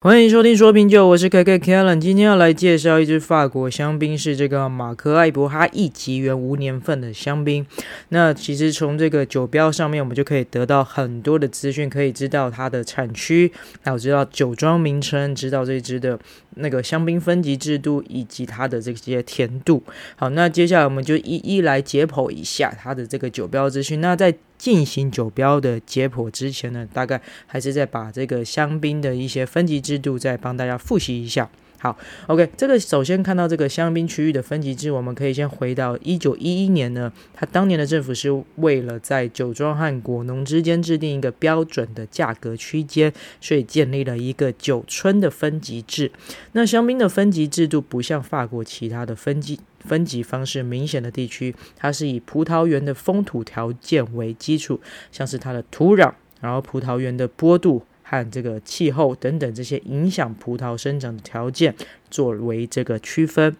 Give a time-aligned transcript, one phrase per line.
[0.00, 7.66] 欢迎收听说品酒，我是 KK Kellen，今天要来介绍一支法国香槟，是这个马克艾伯哈一级园无年份的香槟。
[8.10, 13.50] 那其实从这个酒标上面，我们就可以得到很多的资讯，可以知道它的产区，
[13.82, 16.16] 还有知道酒庄名称，知道这支的
[16.54, 19.82] 那个香槟分级制度以及它的这些甜度。
[20.14, 24.00] 好，那接下来我们就一一来解剖一下它的这个酒标资讯。
[24.00, 31.48] 那在进行酒标的解剖之前呢，大概还是再把这个香槟的一些分级制度再帮大家复习一下。
[31.80, 46.10] 好，OK，这个首先看到这个香槟区域的分级制，我们可以先回到一九一一年呢，它当年的政府是为了在酒庄和果农之间制定一个标准的价格区间，所以建立了一个酒村的分级制。
[46.52, 49.60] 那香槟的分级制度不像法国其他的分级。
[49.78, 54.78] 分级方式明显的地区，它是以葡萄园的风土条件为基础，
[55.12, 61.74] 像是它的土壤，然后葡萄园的坡度和这个气候等等这些影响葡萄生长的条件
[62.10, 63.54] 作为这个区分。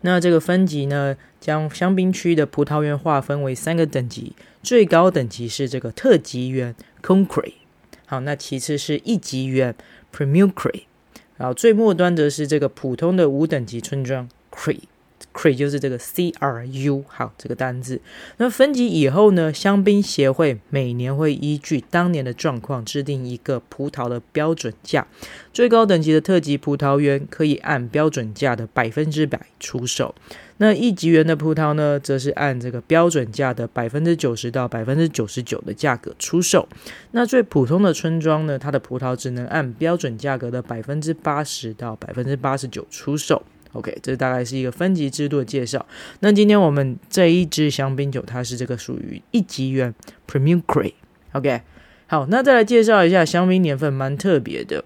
[0.00, 7.54] 那这个分级呢，将香槟区的葡萄园划分为三个等级，最高等级是这个特级园 c o n c r e t e
[8.06, 9.74] 好，那其次是一级园
[10.14, 10.82] Premier Cru，
[11.36, 14.80] 然后最末端则是这个普通的五等级村庄 （Cre）。
[15.34, 18.00] Cru 就是这个 C R U，好，这个单字。
[18.36, 25.06] 那分级以后呢，香槟协会每年会依据当年的状况制定一个葡萄的标准价。
[25.52, 30.14] 最高等级的特级葡萄园可以按标准价的百分之百出售。
[30.58, 36.68] 那一级园的葡萄呢，则是按这个标准价的百分之九十到百分之九十九的价格出售。
[37.10, 43.42] 那最普通的村庄呢，它的葡萄只能按标准价格的百分之八十到百分之八十九出售。
[43.74, 45.84] OK，这大概是一个分级制度的介绍。
[46.20, 49.94] 那今天我们这一支香槟酒，它是这个属于一级园
[50.28, 50.92] Premier Cru。
[51.32, 51.60] OK，
[52.06, 54.84] 好，那再来介绍一下香槟年份，蛮特别的。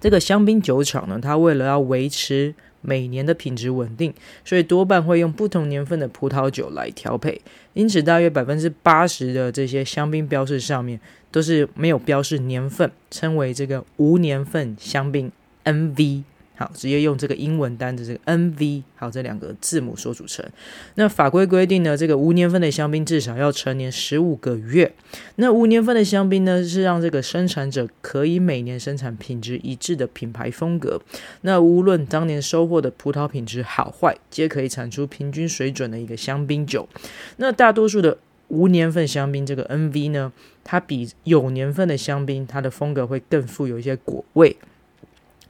[0.00, 4.12] 这个香槟酒厂呢，它为了要维持每年的品质稳定，
[4.44, 7.40] 所以多半会用不同年份的葡萄酒来调配。
[7.72, 11.00] 因此，大约百分之八十的这些香槟标示上面
[11.30, 15.32] 都是没有标示年份，称为这个无年份香槟
[15.64, 16.24] NV。
[16.56, 20.44] 好，直接用这个英文单字这个 NV，好，这两个字母所组成。
[20.94, 24.92] 那法规规定呢，这个无年份的香槟至少要陈年十五个月。
[25.36, 31.02] 那无年份的香槟呢，是让这个生产者可以每年生产品质一致的品牌风格。
[31.40, 36.88] 那无论当年收获的葡萄品质好坏，皆可以产出平均水准的一个香槟酒。
[37.38, 38.16] 那大多数的
[38.46, 40.32] 无年份香槟这个 NV 呢，
[40.62, 44.56] 它比有年份的香槟，它的风格会更富有一些果味。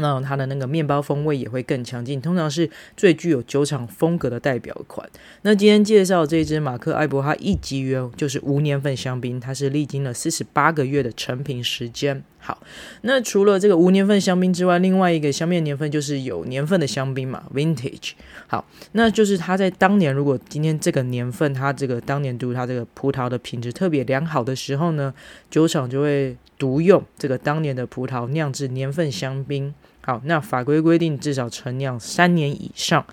[0.00, 5.08] 那它的那个面包风味也会更强劲，通常是最具有酒厂风格的代表款。
[5.42, 12.24] 那今天介绍这支马克艾伯哈一级园就是无年份香槟，它是历经了四十八个月的成品时间。
[12.42, 12.58] 好，
[13.02, 18.12] 那除了这个无年份香槟之外，另外一个香槟年份就是有年份的香槟嘛，Vintage。
[18.46, 25.12] 好，那就是它在当年，如果今天这个年份它这个当年度它这个葡萄的品质特别良好的时候呢，
[25.50, 29.72] 酒厂就会独用这个当年的葡萄酿制年份香槟。
[30.02, 33.04] 好，那法规规定至少陈酿三年以上。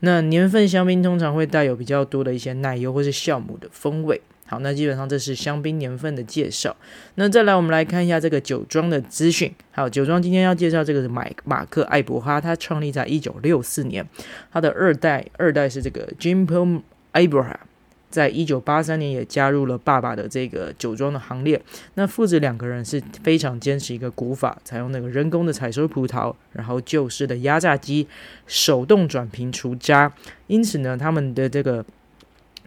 [0.00, 4.22] 那年份香槟通常会带有比较多的一些奶油或是酵母的风味。
[4.46, 6.74] 好，那基本上这是香槟年份的介绍。
[7.16, 9.52] 那再来，我们来看一下这个酒庄的资讯。
[9.72, 14.06] 好，酒庄今天要介绍这个是马马克艾伯哈，它创立在一九六四年，
[14.52, 17.56] 它的二代二代是这个 Jean-Paul Abraham。
[18.08, 21.60] 在一九八三年，也加入了爸爸的这个酒庄的行列。
[21.94, 28.06] 那父子两个人是非常坚持一个古法，采用那个人工的采收葡萄，然后旧式的压榨机，
[28.46, 30.10] 手动转瓶除渣。
[30.46, 31.84] 因此呢，他们的这个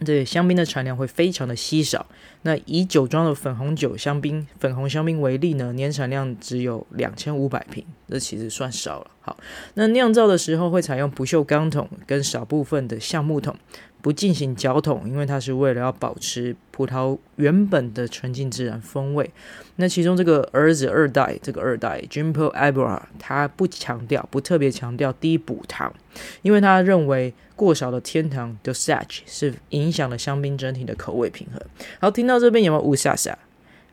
[0.04, 2.06] 这香槟的产量会非常的稀少。
[2.42, 9.10] 那以酒庄的粉红酒香槟、粉红香槟为例呢，年产量只有两千五百瓶，这其实算少了。
[9.20, 9.36] 好，
[9.74, 13.56] 那酿造的时候会采用不锈钢桶跟少部分的橡木桶。
[14.02, 19.30] 不进行搅桶，因为它是为了要保持葡萄原本的纯净自然风味。
[19.76, 25.92] 那其中这个儿子二代，这个二代 Jempere Abra，他不强调，不特别强调低补糖，
[26.40, 31.60] 因为他认为过少的天糖 dosage 是影响了香槟整体的口味平衡。
[32.00, 33.38] 好，听到这边有没有乌沙沙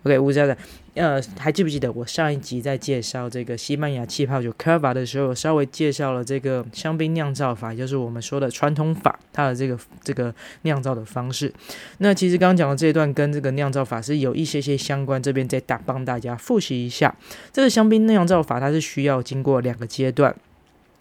[0.07, 0.57] ？OK，吴家的，
[0.93, 11.53] 呃，还记不记得我上一集在介绍这个西班牙气泡酒 Cava 的时候，稍微介绍了这个香槟酿造法，就是我们说的传统法，它的这个这个酿造的方式。
[11.97, 17.13] 那其实刚刚讲的这一段跟这个酿造法是有一些些相关，这边再大帮大家复习一下。
[17.51, 20.33] 这个香槟酿造法，它是需要经过两个阶段。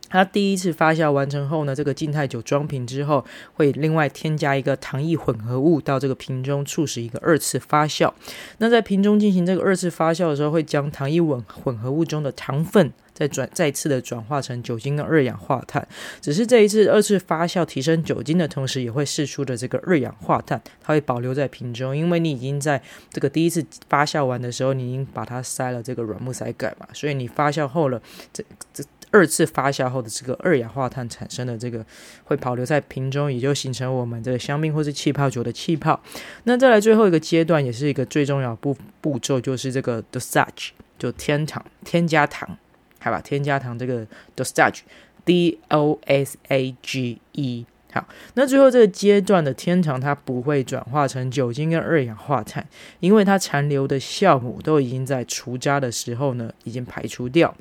[0.08, 3.24] 它第一次发酵完成后呢，这个静态酒装瓶之后，
[3.54, 8.12] 会另外添加一个糖液混合物到这个瓶中，促使一个二次发酵。
[8.58, 15.86] 那在瓶中进行这个二次发酵的时候，会将糖液混混合物中的糖分再转再次的转化成酒精跟二氧化碳。
[16.20, 22.80] 只是这一次二次发酵提升酒精的同时，也会释出的这个二氧化碳，它会保留在瓶中，因为你已经在
[23.10, 28.00] 这个第一次发酵完的时候，你已经把它塞了这个软木塞盖嘛，所以你发酵后了，
[28.32, 28.84] 这这。
[29.16, 31.82] 二次发酵后的这个二氧化碳产生的这个
[32.24, 35.98] 会保留在瓶中，也就形成我们这个香槟或是气泡酒的气泡。
[36.44, 40.68] 那再来最后一个阶段，也是一个最重要步步骤，就是这个 dosage，
[40.98, 42.58] 就天糖，添加糖，
[43.00, 43.18] 好吧？
[43.22, 47.64] 添加糖这个 dosage，D O S A G E。
[47.92, 52.68] 好，那最后这个阶段的天糖，它不会转化成酒精跟二氧化碳，
[53.00, 57.54] 因为它残留的酵母都已经在除渣的时候呢，已经排除掉。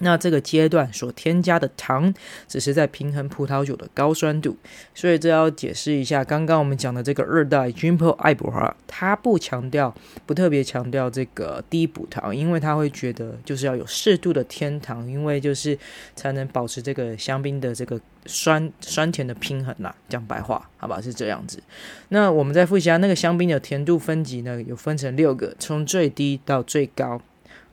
[0.00, 2.12] 那这个阶段所添加的糖，
[2.46, 4.56] 只是在平衡葡萄酒的高酸度，
[4.94, 9.94] 所以这要解释一下，刚刚我们讲的这个二代 Jumbo 艾伯哈，它不强调，
[10.26, 15.78] 不特别强调这个低补糖，因为他会觉得就是要有适度的添糖，因为就是
[16.14, 19.94] 才能保持这个香槟的这个酸酸甜的平衡呐。
[20.08, 21.62] 讲白话，好吧，是这样子。
[22.10, 27.20] 那我们再复习一下，那个香槟的甜度分级呢，有分成六个，从最低到最高。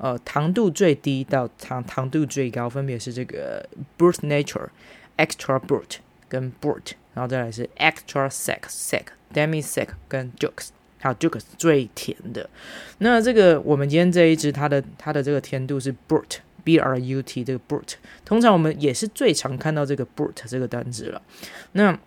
[0.04, 3.66] 呃，糖度最低到糖糖度最高，分别是这个
[3.98, 4.68] Brut Nature、
[5.16, 9.04] Extra Brut 跟 Brut，然后再来是 Extra Sec、Sec、
[9.34, 12.50] Demi Sec 跟 Jux，还有 jules 最甜的。
[12.98, 17.94] 那这个我们今天这一支，它的它的这个甜度是 Brut、B R U T 这个 Brut，
[18.26, 21.22] 通常我们也是最常看到这个 Brut 这个单字了。
[21.72, 21.98] 那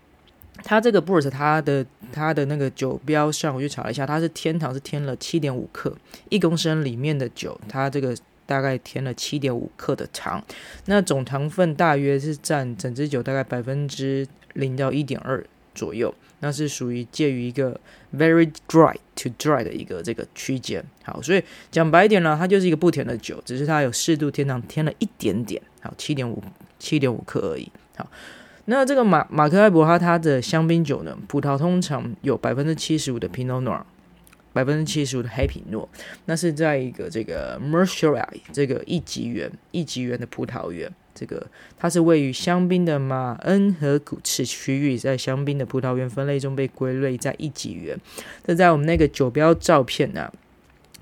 [0.64, 5.96] 它这个 Brut 它的它的那个酒标上，我去查了一下，它是天糖是添了七点五克，
[6.28, 8.16] 一公升里面的酒，它这个
[8.46, 10.42] 大概添了七点五克的糖，
[10.86, 15.44] 那总糖分大约是占整支酒大概百分之零到一点二
[15.74, 17.78] 左右，那是属于介于一个
[18.14, 20.84] very dry to dry 的一个这个区间。
[21.04, 26.42] 好，所以讲白一点呢，它就是一个不甜的酒，只是它有适度添糖，添了一点点，好，七点五
[26.78, 28.08] 七点五克而已，好。
[28.68, 33.86] 那这个马马克艾伯哈它的香槟酒呢，葡萄通常有百分之七十五的皮诺诺，
[34.52, 35.88] 百分之七十五的黑皮诺。
[36.24, 41.46] 那是在一个这个 Meurchoill 这个一级园一级园的葡萄园，这个
[41.78, 47.96] 它是位于香槟的马恩河谷次区域，在香槟的葡萄园分类中被归类在一级园。
[48.44, 50.32] 这在我们那个酒标照片呢、啊。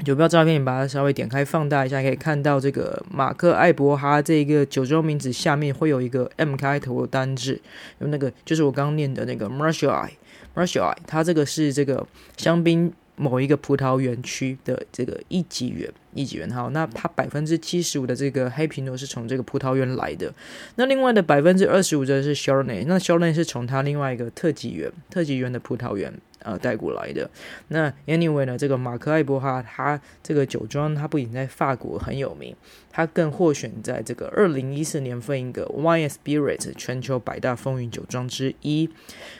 [0.03, 7.61] 酒标照片，你把它稍微点开放大一下，可以看到这个马克艾伯哈这个酒庄名字下面会有一个 M 开头的单字，
[8.01, 12.05] 有那个就是我刚刚念的那个 Meurchoill，Meurchoill，它这个是这个
[12.37, 16.69] 香槟某一个葡萄园区的这个一级园，一级园哈。
[16.73, 20.35] 那它百分之七十五的这个黑皮诺是从这个葡萄园来的，
[20.75, 26.13] 那另外的百分之二十五则是 Chardonnay，那 Chardonnay 是从它另外一个特级园，特级园的葡萄园。
[26.45, 27.29] 呃，带过来的。
[27.69, 32.55] 那 anyway 呢，这个马克艾伯哈，他这个酒庄，他不仅在法国很有名，
[32.93, 38.89] 他更获选在这个二零一四年份一个 Wine Spirit 全球百大风云酒庄之一。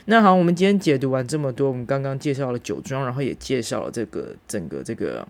[0.05, 5.25] 那好，我们今天解读完这么多，我们刚刚介绍了酒庄，然后也介绍了这个整个这个。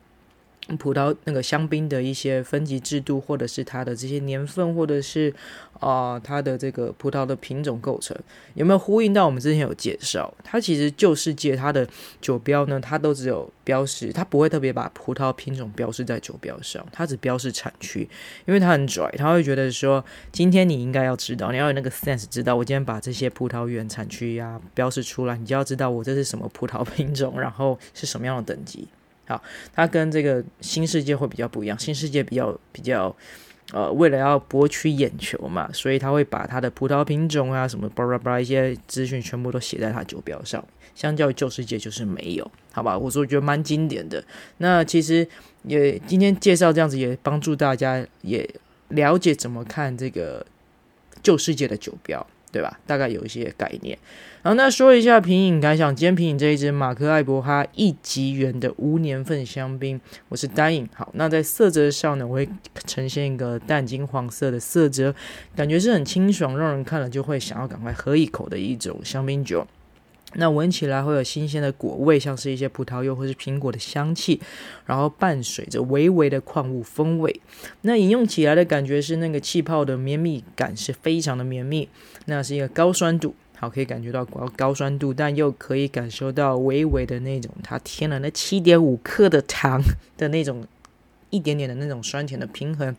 [0.79, 5.33] 葡萄那个香槟的一些分级制度，或者是它的这些年份，或者是
[5.79, 8.17] 啊、它的这个葡萄的品种构成，
[8.56, 10.33] 有没有呼应到我们之前有介绍？
[10.44, 11.88] 它其实旧世界它的
[12.19, 18.09] 酒标呢，它都只有标识，它不会特别把葡萄品种标示在酒标上，它只标示产区，
[18.45, 28.88] 因为它很拽，它会觉得说，今天你应该要知道，你要有那个 sense 知道，我今天把这些葡萄园产区呀标示出来，你就要知道我这是什么葡萄品种，然后是什么样的等级。
[29.27, 29.41] 好，
[29.74, 31.77] 它跟这个新世界会比较不一样。
[31.77, 33.15] 新世界比较比较，
[33.74, 40.63] 呃，为了要博取眼球嘛，所以他会把它的葡萄品种啊，什么巴拉巴拉一些资讯全部都写在它酒标上。
[40.94, 42.98] 相较于旧世界就是没有，好吧？
[42.98, 44.24] 我说觉得蛮经典的。
[44.60, 45.27] 那其实
[45.63, 48.50] 也今天介绍这样子，也帮助大家也
[48.89, 50.46] 了解怎么看这个
[51.22, 52.25] 旧世界的酒标。
[52.55, 52.79] 对吧？
[52.88, 54.00] 大概有一些概念。
[54.41, 55.93] 好，那说一下品饮感想。
[55.93, 60.88] 今天品饮这一支马克艾伯哈一级园的无年份香槟，我是单饮。
[60.93, 62.47] 好，那在色泽上呢，我会
[62.85, 65.13] 呈现一个淡金黄色的色泽，
[65.53, 69.67] 感觉是很清爽，让人看了就会想要赶快喝一口的一种香槟酒。
[70.38, 74.39] 那闻起来会有新鲜的果味，像是一些葡萄柚或是苹果的香气，
[74.86, 77.42] 然后伴随着微微的矿物风味。
[77.82, 81.88] 那饮用起来的感觉是那个气泡的绵密感是非常的绵密，
[82.25, 89.82] 那是一个高酸度，好，可以感觉到高高酸度，但又可以感受到微微的那种它添了那七点五克的糖
[90.18, 90.68] 的那种
[91.30, 92.96] 一点点的那种酸甜的平衡。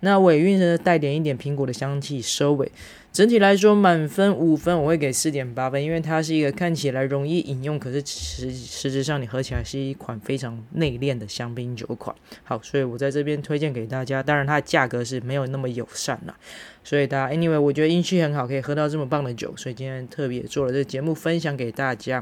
[0.00, 2.70] 那尾韵呢，带点一点苹果的香气收尾。
[3.14, 12.12] 整体来说，满分五分，我会给四点八分，因为它是一个看起来容易饮用，可是实实质上你喝起来是一款非常内敛的香槟酒款。
[12.42, 14.20] 好，所以我在这边推荐给大家。
[14.20, 16.34] 当然，它的价格是没有那么友善啦。
[16.82, 22.20] 所以大家，anyway，我觉得运气很好，可以喝到这么棒的酒，所以今天特别做了这个节目分享给大家。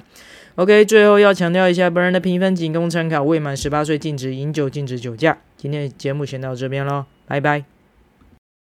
[0.57, 5.39] OK，最后要强调一下，本人的评分仅供参考，未满十八岁禁止饮酒，禁止酒驾。
[5.57, 7.72] 今天的节目先到这边喽，拜拜。